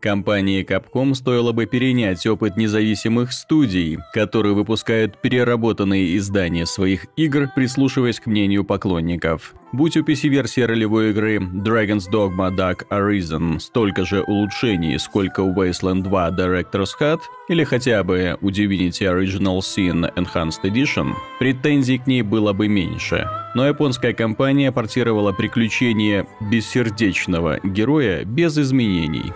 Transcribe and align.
Компании 0.00 0.64
Capcom 0.64 1.12
стоило 1.14 1.50
бы 1.50 1.66
перенять 1.66 2.24
опыт 2.24 2.56
независимых 2.56 3.32
студий, 3.32 3.98
которые 4.14 4.54
выпускают 4.54 5.20
переработанные 5.20 6.16
издания 6.16 6.66
своих 6.66 7.06
игр, 7.16 7.48
прислушиваясь 7.54 8.20
к 8.20 8.26
мнению 8.26 8.64
поклонников. 8.64 9.54
Будь 9.72 9.96
у 9.96 10.04
PC-версии 10.04 10.60
ролевой 10.60 11.10
игры 11.10 11.38
Dragon's 11.38 12.04
Dogma 12.10 12.54
Dark 12.56 12.86
Arisen 12.90 13.58
столько 13.58 14.06
же 14.06 14.22
улучшений, 14.22 14.98
сколько 14.98 15.40
у 15.40 15.52
Wasteland 15.52 16.02
2 16.02 16.30
Director's 16.30 16.90
Cut, 16.98 17.20
или 17.48 17.64
хотя 17.64 18.04
бы 18.04 18.38
у 18.40 18.50
Divinity 18.50 19.02
Original 19.02 19.58
Sin 19.58 20.14
Enhanced 20.14 20.62
Edition, 20.62 21.14
претензий 21.40 21.98
к 21.98 22.06
ней 22.06 22.22
было 22.22 22.52
бы 22.52 22.68
меньше. 22.68 23.28
Но 23.54 23.66
японская 23.66 24.12
компания 24.12 24.70
портировала 24.70 25.32
приключения 25.32 26.24
бессердечного 26.40 27.58
героя 27.64 28.24
без 28.24 28.56
изменений. 28.56 29.32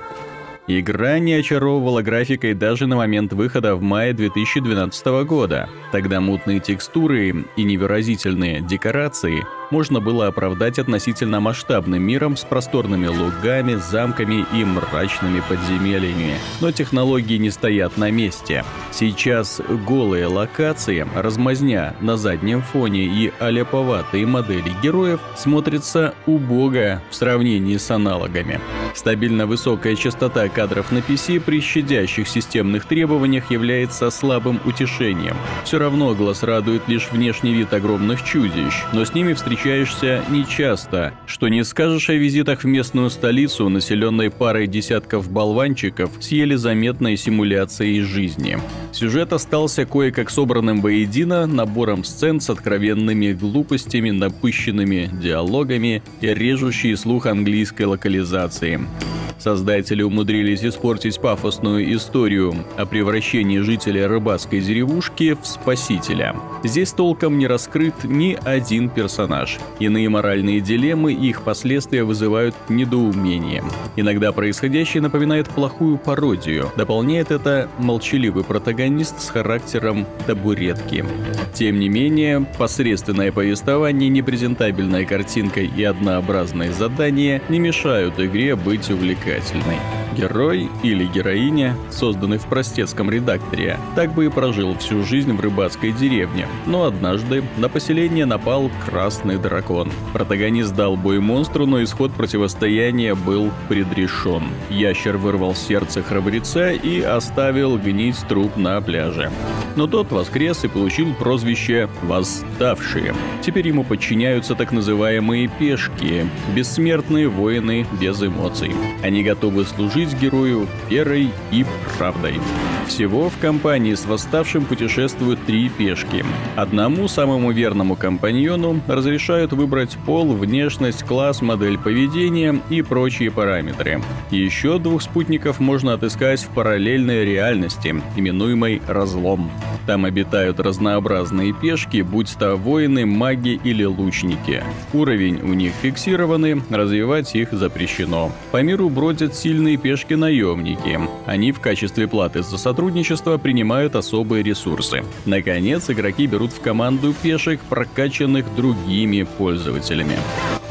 Игра 0.69 1.19
не 1.19 1.35
очаровывала 1.35 2.02
графикой 2.02 2.55
даже 2.55 2.87
на 2.87 2.97
момент 2.97 3.33
выхода 3.33 3.75
в 3.75 3.83
мае 3.83 4.12
2012 4.12 5.07
года. 5.25 5.69
Тогда 5.91 6.20
мутные 6.20 6.61
текстуры 6.61 7.45
и 7.57 7.62
невыразительные 7.65 8.61
декорации 8.61 9.45
можно 9.73 10.01
было 10.01 10.29
оправдать 10.29 10.79
относительно 10.79 11.41
масштабным 11.41 12.01
миром 12.03 12.37
с 12.37 12.45
просторными 12.45 13.09
лугами, 13.09 13.75
замками 13.75 14.47
и 14.55 14.65
мрачными 14.65 15.43
подземельями. 15.48 16.34
Но 16.61 16.70
технологии 16.70 17.39
не 17.39 17.51
стоят 17.51 17.97
на 17.97 18.12
месте. 18.12 18.65
Сейчас 18.92 19.61
голые 19.87 20.27
локации, 20.27 21.06
размазня 21.17 21.97
на 22.01 22.17
заднем 22.17 22.62
фоне 22.62 23.05
и 23.06 23.33
аляповатые 23.41 24.27
модели 24.27 24.73
героев 24.81 25.20
смотрятся 25.37 26.15
убого 26.27 27.03
в 27.11 27.15
сравнении 27.17 27.79
с 27.79 27.91
аналогами. 27.91 28.61
Стабильно 28.95 29.46
высокая 29.46 29.96
частота 29.96 30.48
кадров 30.48 30.92
на 30.92 30.98
PC 30.98 31.41
при 31.41 31.60
щадящих 31.60 32.28
системных 32.28 32.87
требованиях 32.87 33.50
является 33.50 34.11
слабым 34.11 34.61
утешением. 34.64 35.36
Все 35.64 35.78
равно 35.78 36.14
глаз 36.14 36.42
радует 36.42 36.89
лишь 36.89 37.11
внешний 37.11 37.55
вид 37.55 37.72
огромных 37.72 38.22
чудищ, 38.22 38.75
но 38.92 39.05
с 39.05 39.14
ними 39.14 39.33
встречаешься 39.33 40.22
нечасто, 40.28 41.14
что 41.27 41.48
не 41.48 41.64
скажешь 41.64 42.11
о 42.11 42.14
визитах 42.14 42.64
в 42.64 42.67
местную 42.67 43.11
столицу, 43.11 43.69
населенной 43.69 44.30
парой 44.30 44.67
десятков 44.67 45.30
болванчиков 45.30 46.11
с 46.20 46.28
еле 46.28 46.58
заметной 46.58 47.17
симуляцией 47.17 48.00
жизни. 48.02 48.58
Сюжет 48.92 49.33
остался 49.33 49.86
кое-как 49.86 50.28
собранным 50.28 50.83
воедино 50.83 51.47
набором 51.47 52.05
сцен 52.05 52.41
с 52.41 52.50
откровенными 52.50 53.33
глупостями, 53.33 54.11
напыщенными 54.11 55.08
диалогами 55.12 56.02
и 56.20 56.27
режущей 56.27 56.95
слух 56.97 57.27
английской 57.27 57.86
локализации. 57.86 58.81
time. 58.86 59.22
Создатели 59.43 60.03
умудрились 60.03 60.65
испортить 60.65 61.21
пафосную 61.21 61.97
историю 61.97 62.55
о 62.77 62.87
превращении 62.87 63.59
жителя 63.59 64.07
рыбацкой 64.07 64.61
деревушки 64.61 65.35
в 65.35 65.45
спасителя. 65.45 66.37
Здесь 66.62 66.93
толком 66.93 67.39
не 67.39 67.48
раскрыт 67.48 68.05
ни 68.05 68.39
один 68.45 68.89
персонаж. 68.89 69.59
Иные 69.81 70.09
моральные 70.09 70.61
дилеммы 70.61 71.13
и 71.13 71.31
их 71.31 71.43
последствия 71.43 72.05
вызывают 72.05 72.55
недоумение. 72.69 73.65
Иногда 73.97 74.31
происходящее 74.31 75.03
напоминает 75.03 75.48
плохую 75.48 75.98
пародию. 75.98 76.70
Дополняет 76.77 77.33
это 77.33 77.69
молчаливый 77.79 78.45
протагонист 78.45 79.20
с 79.20 79.29
характером 79.29 80.07
табуретки. 80.25 81.05
Тем 81.53 81.81
не 81.81 81.89
менее, 81.89 82.47
посредственное 82.59 83.33
повествование, 83.33 84.09
непрезентабельная 84.09 85.05
картинка 85.05 85.63
и 85.63 85.83
однообразные 85.83 86.73
задания 86.73 87.43
не 87.48 87.59
мешают 87.59 88.20
игре 88.20 88.55
быть 88.55 88.89
увлекательной 88.89 89.31
guys 89.33 89.50
me. 89.66 90.02
Герой 90.16 90.68
или 90.82 91.06
героиня, 91.06 91.77
созданный 91.91 92.38
в 92.38 92.46
простецком 92.46 93.10
редакторе, 93.10 93.78
так 93.94 94.12
бы 94.12 94.27
и 94.27 94.28
прожил 94.28 94.77
всю 94.78 95.02
жизнь 95.05 95.32
в 95.32 95.41
рыбацкой 95.41 95.92
деревне. 95.92 96.46
Но 96.66 96.84
однажды 96.84 97.42
на 97.56 97.68
поселение 97.68 98.27
напал 98.27 98.70
красный 98.86 99.39
дракон. 99.39 99.90
Протагонист 100.12 100.74
дал 100.74 100.96
бой 100.96 101.20
монстру, 101.20 101.67
но 101.67 101.83
исход 101.83 102.12
противостояния 102.12 103.14
был 103.14 103.51
предрешен. 103.68 104.42
Ящер 104.70 105.17
вырвал 105.17 105.55
сердце 105.55 106.02
храбреца 106.02 106.72
и 106.72 107.01
оставил 107.01 107.78
гнить 107.78 108.18
труп 108.28 108.56
на 108.56 108.80
пляже. 108.80 109.30
Но 109.77 109.86
тот 109.86 110.11
воскрес 110.12 110.64
и 110.64 110.68
получил 110.68 111.14
прозвище 111.14 111.89
«Восставшие». 112.02 113.14
Теперь 113.40 113.68
ему 113.68 113.84
подчиняются 113.84 114.55
так 114.55 114.72
называемые 114.72 115.48
пешки, 115.58 116.27
бессмертные 116.55 117.28
воины 117.28 117.86
без 118.01 118.22
эмоций. 118.22 118.72
Они 119.02 119.22
готовы 119.22 119.64
служить 119.64 120.02
герою 120.11 120.67
верой 120.89 121.30
и 121.51 121.64
правдой. 121.96 122.40
Всего 122.86 123.30
в 123.30 123.39
компании 123.39 123.95
с 123.95 124.05
восставшим 124.05 124.64
путешествуют 124.64 125.42
три 125.46 125.68
пешки. 125.68 126.24
Одному 126.57 127.08
самому 127.08 127.52
верному 127.52 127.96
компаньону 127.96 128.81
разрешают 128.87 129.52
выбрать 129.52 129.96
пол, 130.05 130.32
внешность, 130.35 131.05
класс, 131.05 131.43
модель 131.43 131.79
поведения 131.79 132.61
и 132.70 132.82
прочие 132.82 133.31
параметры. 133.31 134.02
Еще 134.31 134.79
двух 134.79 135.02
спутников 135.02 135.61
можно 135.61 135.94
отыскать 135.94 136.43
в 136.43 136.49
параллельной 136.49 137.25
реальности, 137.25 138.02
именуемой 138.17 138.82
«Разлом». 138.87 139.50
Там 139.87 140.05
обитают 140.05 140.61
разнообразные 140.61 141.53
пешки, 141.53 142.03
будь 142.03 142.37
то 142.38 142.56
воины, 142.56 143.05
маги 143.05 143.61
или 143.65 143.85
лучники. 143.85 144.62
Уровень 144.93 145.41
у 145.43 145.55
них 145.55 145.73
фиксированный, 145.82 146.62
развивать 146.70 147.35
их 147.35 147.53
запрещено. 147.53 148.32
По 148.53 148.62
миру 148.62 148.88
бродят 148.88 149.35
сильные 149.35 149.76
пешки-наемники. 149.76 151.00
Они 151.26 151.53
в 151.53 151.61
качестве 151.61 152.06
платы 152.06 152.43
за 152.43 152.59
сотрудничество 152.59 153.38
принимают 153.38 153.97
особые 153.97 154.43
ресурсы. 154.43 155.03
Наконец, 155.26 155.91
игроки 155.91 156.26
берут 156.26 156.53
в 156.53 156.61
команду 156.61 157.14
пешек, 157.23 157.61
прокачанных 157.69 158.55
другими 158.55 159.26
пользователями. 159.38 160.17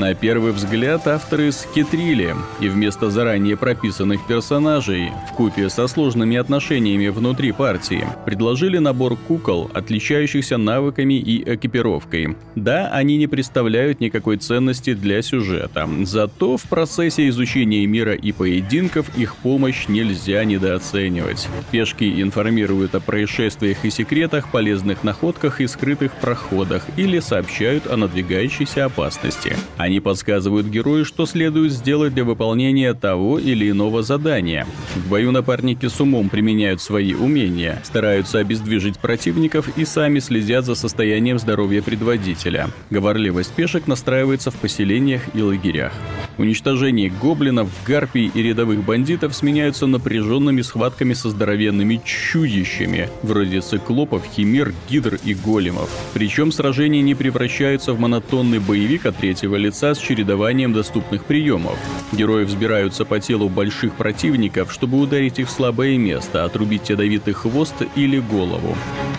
На 0.02 0.16
первый 0.16 0.52
взгляд 0.52 1.06
авторы 1.06 1.52
схитрили, 1.52 2.36
и 2.60 2.70
вместо 2.70 3.12
заранее 3.12 3.56
прописанных 3.56 4.26
персонажей, 4.26 5.12
в 5.30 5.36
купе 5.36 5.70
со 5.70 5.86
сложными 5.86 6.38
отношениями 6.38 7.10
внутри 7.10 7.52
партии, 7.52 8.08
предложили 8.26 8.80
набор 8.80 9.16
кукол, 9.16 9.70
отличающихся 9.76 10.58
навыками 10.58 11.20
и 11.20 11.44
экипировкой. 11.54 12.36
Да, 12.56 12.90
они 12.92 13.18
не 13.18 13.28
представляют 13.28 14.00
никакой 14.00 14.38
ценности 14.38 14.96
для 14.96 15.22
сюжета, 15.22 15.88
зато 16.02 16.58
в 16.58 16.64
процессе 16.64 17.30
изучения 17.30 17.86
мира 17.86 18.16
и 18.16 18.32
поединков 18.32 19.06
их 19.16 19.36
помощь 19.36 19.88
нельзя 19.88 20.44
недооценивать. 20.46 21.48
Пешки 21.70 22.24
информируют 22.24 22.96
о 22.96 23.02
происшествиях 23.02 23.86
и 23.86 23.92
секретах, 23.92 24.50
полезных 24.50 25.04
находках 25.04 25.62
и 25.62 25.68
скрытых 25.68 26.12
проходах 26.14 26.88
или 26.98 27.20
сообщают 27.20 27.86
о 27.86 27.98
надвигающейся 27.98 28.86
опасности. 28.86 29.56
Они 29.78 29.91
подсказывают 30.00 30.68
герою, 30.68 31.06
что 31.06 31.26
следует 31.26 31.72
сделать 31.72 32.14
для 32.14 32.24
выполнения 32.24 32.94
того 32.94 33.40
или 33.40 33.70
иного 33.70 34.04
задания. 34.04 34.66
В 34.96 35.10
бою 35.10 35.32
напарники 35.32 35.88
с 35.88 36.00
умом 36.00 36.30
применяют 36.30 36.82
свои 36.82 37.14
умения, 37.14 37.82
стараются 37.84 38.40
обездвижить 38.40 39.00
противников 39.00 39.78
и 39.78 39.86
сами 39.86 40.20
следят 40.20 40.66
за 40.66 40.76
состоянием 40.76 41.40
здоровья 41.40 41.82
предводителя. 41.82 42.70
Говорливость 42.90 43.54
пешек 43.54 43.88
настраивается 43.88 44.52
в 44.52 44.56
поселениях 44.56 45.22
и 45.34 45.42
лагерях. 45.42 45.94
Уничтожение 46.42 47.10
гоблинов, 47.10 47.70
гарпий 47.86 48.32
и 48.34 48.42
рядовых 48.42 48.84
бандитов 48.84 49.36
сменяются 49.36 49.88
напряженными 49.88 50.62
схватками 50.62 51.14
со 51.14 51.30
здоровенными 51.30 52.02
чудищами, 52.04 53.10
вроде 53.24 53.62
циклопов, 53.62 54.24
химер, 54.26 54.74
гидр 54.90 55.20
и 55.24 55.34
големов. 55.34 55.90
Причем 56.14 56.52
сражения 56.52 57.02
не 57.02 57.16
превращаются 57.16 57.94
в 57.94 58.00
монотонный 58.00 58.60
боевик 58.60 59.06
от 59.06 59.18
третьего 59.18 59.56
лица 59.56 59.72
лица 59.72 59.96
с 59.96 60.00
чередованием 60.00 60.74
доступных 60.74 61.24
приемов. 61.24 61.80
Герои 62.12 62.44
взбираются 62.44 63.06
по 63.06 63.20
телу 63.22 63.48
больших 63.48 63.94
противников, 63.94 64.72
чтобы 64.72 65.00
ударить 65.00 65.40
их 65.40 65.48
в 65.48 65.52
слабое 65.52 65.98
место, 65.98 66.44
отрубить 66.44 66.90
ядовитый 66.90 67.34
хвост 67.34 67.76
или 67.96 68.20
голову. 68.20 68.76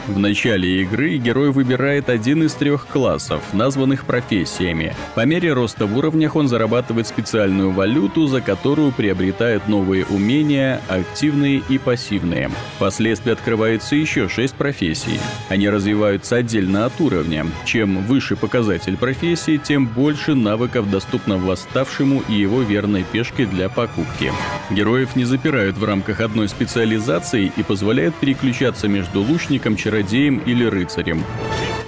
В 0.08 0.18
начале 0.18 0.82
игры 0.82 1.16
герой 1.16 1.52
выбирает 1.52 2.08
один 2.08 2.42
из 2.42 2.54
трех 2.54 2.88
классов, 2.88 3.40
названных 3.52 4.04
профессиями. 4.04 4.96
По 5.14 5.24
мере 5.24 5.52
роста 5.52 5.86
в 5.86 5.96
уровнях 5.96 6.34
он 6.34 6.48
зарабатывает 6.48 7.06
специальную 7.06 7.70
валюту, 7.70 8.26
за 8.26 8.40
которую 8.40 8.90
приобретает 8.90 9.68
новые 9.68 10.04
умения, 10.06 10.80
активные 10.88 11.62
и 11.68 11.78
пассивные. 11.78 12.50
Впоследствии 12.76 13.30
открывается 13.30 13.94
еще 13.94 14.28
шесть 14.28 14.54
профессий. 14.54 15.20
Они 15.48 15.68
развиваются 15.68 16.34
отдельно 16.34 16.84
от 16.86 17.00
уровня. 17.00 17.46
Чем 17.64 17.98
выше 17.98 18.34
показатель 18.34 18.96
профессии, 18.96 19.56
тем 19.56 19.86
больше 19.86 20.34
навыков 20.34 20.90
доступно 20.90 21.38
восставшему 21.38 22.24
и 22.28 22.32
его 22.32 22.62
верной 22.62 23.04
пешке 23.04 23.46
для 23.46 23.68
покупки. 23.68 24.32
Героев 24.68 25.14
не 25.14 25.24
запирают 25.24 25.76
в 25.76 25.84
рамках 25.84 26.20
одной 26.20 26.48
специализации 26.48 27.52
и 27.56 27.62
позволяют 27.62 28.16
переключаться 28.16 28.88
между 28.88 29.20
лучником, 29.20 29.76
чародеем 29.76 29.91
или 30.46 30.64
рыцарем. 30.64 31.22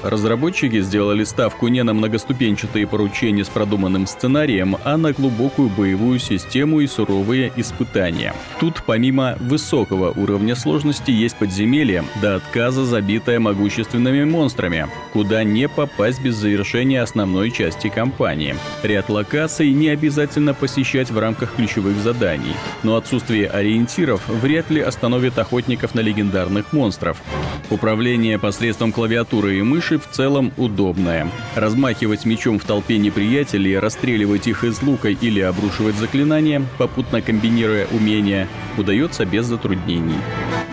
Разработчики 0.04 0.80
сделали 0.80 1.24
ставку 1.24 1.68
не 1.68 1.82
на 1.82 1.94
многоступенчатые 1.94 2.86
поручения 2.86 3.44
с 3.44 3.48
продуманным 3.48 4.06
сценарием, 4.06 4.76
а 4.84 4.96
на 4.96 5.12
глубокую 5.12 5.70
боевую 5.70 6.18
систему 6.18 6.80
и 6.80 6.86
суровые 6.86 7.52
испытания. 7.56 8.34
Тут 8.60 8.82
помимо 8.86 9.36
высокого 9.40 10.10
уровня 10.10 10.54
сложности 10.54 11.10
есть 11.10 11.36
подземелье, 11.36 12.04
до 12.20 12.36
отказа 12.36 12.84
забитое 12.84 13.40
могущественными 13.40 14.24
монстрами, 14.24 14.88
куда 15.12 15.42
не 15.44 15.68
попасть 15.68 16.22
без 16.22 16.36
завершения 16.36 17.02
основной 17.02 17.50
части 17.50 17.88
кампании. 17.88 18.56
Ряд 18.82 19.08
локаций 19.08 19.72
не 19.72 19.88
обязательно 19.88 20.54
посещать 20.54 21.10
в 21.10 21.18
рамках 21.18 21.54
ключевых 21.54 21.96
заданий, 21.98 22.54
но 22.82 22.96
отсутствие 22.96 23.48
ориентиров 23.48 24.22
вряд 24.28 24.70
ли 24.70 24.80
остановит 24.80 25.38
охотников 25.38 25.94
на 25.94 26.00
легендарных 26.00 26.72
монстров. 26.72 27.22
Управление 27.70 28.38
посредством 28.38 28.92
клавиатуры 28.92 29.58
и 29.58 29.62
мыши 29.62 29.93
в 29.96 30.06
целом 30.10 30.52
удобное. 30.56 31.28
Размахивать 31.54 32.24
мечом 32.24 32.58
в 32.58 32.64
толпе 32.64 32.98
неприятелей, 32.98 33.78
расстреливать 33.78 34.46
их 34.46 34.64
из 34.64 34.82
лука 34.82 35.08
или 35.08 35.40
обрушивать 35.40 35.96
заклинания, 35.96 36.62
попутно 36.78 37.22
комбинируя 37.22 37.86
умения, 37.92 38.48
удается 38.76 39.24
без 39.24 39.46
затруднений. 39.46 40.18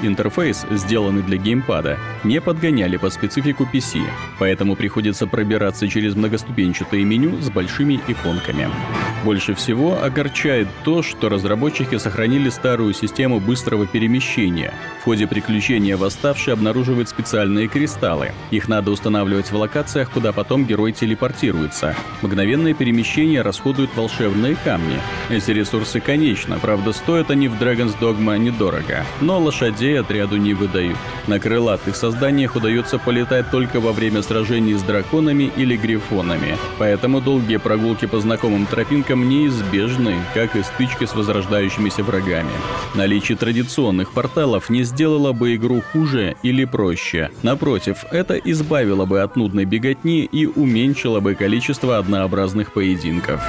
Интерфейс, 0.02 0.66
сделанный 0.72 1.22
для 1.22 1.38
геймпада, 1.38 2.00
не 2.24 2.42
подгоняли 2.42 2.98
под 2.98 3.14
специфику 3.14 3.68
PC, 3.72 4.02
поэтому 4.40 4.76
приходится 4.76 5.28
пробираться 5.28 5.88
через 5.88 6.16
многоступенчатое 6.16 7.04
меню 7.04 7.40
с 7.40 7.50
большими 7.52 8.00
иконками. 8.08 8.68
Больше 9.24 9.54
всего 9.54 10.02
огорчает 10.02 10.68
то, 10.84 11.04
что 11.04 11.30
разработчики 11.30 11.98
сохранили 11.98 12.50
старую 12.50 12.94
систему 12.94 13.40
быстрого 13.40 13.86
перемещения. 13.86 14.74
В 15.02 15.04
ходе 15.04 15.28
приключения 15.28 15.96
восставший 15.98 16.54
обнаруживает 16.54 17.10
специальные 17.10 17.68
кристаллы. 17.68 18.32
Их 18.50 18.68
надо 18.68 18.90
устанавливать 18.90 19.52
в 19.52 19.56
локациях, 19.56 20.10
куда 20.10 20.32
потом 20.32 20.66
герой 20.66 20.92
телепортируется. 20.92 21.96
Мгновенное 22.24 22.74
перемещение 22.74 23.44
расходуют 23.44 23.96
волшебные 23.96 24.56
камни. 24.64 25.00
Эти 25.30 25.52
ресурсы 25.52 26.00
конечны, 26.00 26.58
правда 26.60 26.92
стоят 26.92 27.30
они 27.30 27.48
в 27.48 27.62
Dragon's 27.62 27.96
Dogma 28.00 28.40
недорого, 28.40 29.06
но 29.22 29.40
лошадей 29.40 29.91
отряду 29.94 30.38
не 30.38 30.54
выдают. 30.54 30.98
На 31.28 31.40
крылатых 31.40 31.96
созданиях 31.96 32.56
удается 32.56 32.98
полетать 32.98 33.50
только 33.52 33.80
во 33.80 33.92
время 33.92 34.22
сражений 34.22 34.74
с 34.74 34.84
драконами 34.84 35.52
или 35.56 35.76
грифонами, 35.78 36.58
поэтому 36.78 37.22
долгие 37.22 37.58
прогулки 37.58 38.06
по 38.06 38.20
знакомым 38.20 38.66
тропинкам 38.66 39.30
неизбежны, 39.30 40.16
как 40.34 40.56
и 40.56 40.64
стычки 40.64 41.06
с 41.06 41.14
возрождающимися 41.14 42.04
врагами. 42.04 42.52
Наличие 42.96 43.38
традиционных 43.38 44.12
порталов 44.12 44.70
не 44.70 44.84
сделало 44.84 45.32
бы 45.32 45.56
игру 45.56 45.82
хуже 45.92 46.36
или 46.44 46.66
проще. 46.66 47.30
Напротив, 47.44 48.06
это 48.12 48.36
избавило 48.36 49.06
бы 49.06 49.22
от 49.22 49.36
нудной 49.36 49.66
беготни 49.66 50.24
и 50.24 50.46
уменьшило 50.46 51.20
бы 51.20 51.36
количество 51.36 51.98
однообразных 51.98 52.74
поединков. 52.74 53.42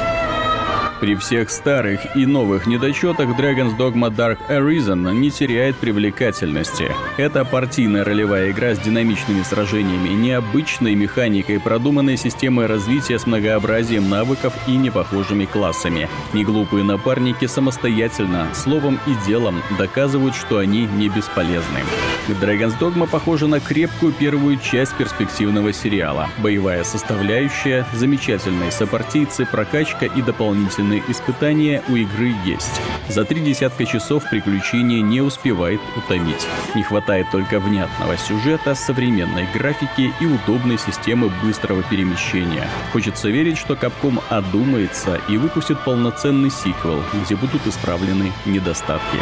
При 1.02 1.16
всех 1.16 1.50
старых 1.50 2.14
и 2.14 2.26
новых 2.26 2.68
недочетах 2.68 3.30
Dragon's 3.30 3.76
Dogma 3.76 4.08
Dark 4.08 4.38
Arisen 4.48 5.12
не 5.12 5.32
теряет 5.32 5.74
привлекательности. 5.74 6.92
Это 7.16 7.44
партийная 7.44 8.04
ролевая 8.04 8.52
игра 8.52 8.76
с 8.76 8.78
динамичными 8.78 9.42
сражениями, 9.42 10.10
необычной 10.10 10.94
механикой, 10.94 11.58
продуманной 11.58 12.16
системой 12.16 12.66
развития 12.66 13.18
с 13.18 13.26
многообразием 13.26 14.08
навыков 14.08 14.54
и 14.68 14.76
непохожими 14.76 15.44
классами. 15.44 16.08
Неглупые 16.34 16.84
напарники 16.84 17.46
самостоятельно, 17.46 18.54
словом 18.54 19.00
и 19.08 19.26
делом 19.26 19.60
доказывают, 19.76 20.36
что 20.36 20.58
они 20.58 20.86
не 20.86 21.08
бесполезны. 21.08 21.80
Dragon's 22.28 22.78
Dogma 22.78 23.08
похожа 23.08 23.48
на 23.48 23.58
крепкую 23.58 24.12
первую 24.12 24.56
часть 24.60 24.94
перспективного 24.94 25.72
сериала. 25.72 26.28
Боевая 26.38 26.84
составляющая, 26.84 27.84
замечательные 27.92 28.70
сопартийцы, 28.70 29.44
прокачка 29.46 30.06
и 30.06 30.22
дополнительные 30.22 30.91
Серьезные 30.92 31.02
испытания 31.10 31.82
у 31.88 31.96
игры 31.96 32.34
есть. 32.44 32.80
За 33.08 33.24
три 33.24 33.40
десятка 33.40 33.86
часов 33.86 34.28
приключения 34.28 35.00
не 35.00 35.22
успевает 35.22 35.80
утомить. 35.96 36.46
Не 36.74 36.82
хватает 36.82 37.30
только 37.30 37.60
внятного 37.60 38.18
сюжета, 38.18 38.74
современной 38.74 39.46
графики 39.54 40.12
и 40.20 40.26
удобной 40.26 40.78
системы 40.78 41.30
быстрого 41.42 41.82
перемещения. 41.82 42.68
Хочется 42.92 43.30
верить, 43.30 43.56
что 43.56 43.74
Capcom 43.74 44.22
одумается 44.28 45.18
и 45.28 45.38
выпустит 45.38 45.82
полноценный 45.82 46.50
сиквел, 46.50 47.02
где 47.24 47.36
будут 47.36 47.66
исправлены 47.66 48.30
недостатки. 48.44 49.18